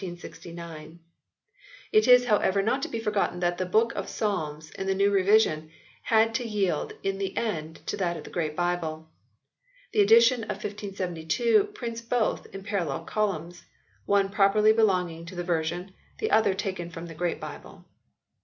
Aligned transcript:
It 0.03 0.25
is 2.07 2.25
however 2.25 2.63
not 2.63 2.81
to 2.81 2.87
be 2.89 2.97
forgotten 2.99 3.39
that 3.41 3.59
the 3.59 3.67
Book 3.67 3.93
of 3.93 4.09
Psalms 4.09 4.71
in 4.71 4.87
the 4.87 4.95
new 4.95 5.11
revision 5.11 5.69
had 6.01 6.33
to 6.33 6.43
yield 6.43 6.93
in 7.03 7.19
the 7.19 7.37
end 7.37 7.85
to 7.85 7.95
that 7.97 8.17
in 8.17 8.23
the 8.23 8.31
Great 8.31 8.55
Bible. 8.55 9.11
The 9.93 10.01
edition 10.01 10.41
of 10.45 10.63
1572 10.63 11.65
prints 11.75 12.01
both 12.01 12.47
in 12.47 12.63
parallel 12.63 13.03
columns 13.03 13.65
one 14.07 14.29
properly 14.29 14.73
belonging 14.73 15.23
to 15.27 15.35
the 15.35 15.43
version, 15.43 15.93
the 16.17 16.31
other 16.31 16.55
taken 16.55 16.89
from 16.89 17.05
the 17.05 17.13
Great 17.13 17.39
Bible. 17.39 17.85